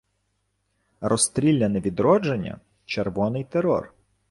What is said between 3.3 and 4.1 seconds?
терор